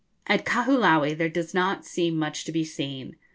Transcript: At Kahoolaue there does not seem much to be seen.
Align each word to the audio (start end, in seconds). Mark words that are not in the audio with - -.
At 0.25 0.45
Kahoolaue 0.45 1.15
there 1.15 1.29
does 1.29 1.53
not 1.53 1.85
seem 1.85 2.17
much 2.17 2.43
to 2.45 2.51
be 2.51 2.63
seen. 2.63 3.17